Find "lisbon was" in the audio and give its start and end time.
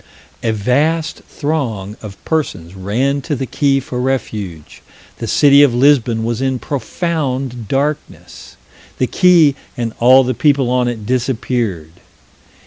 5.75-6.41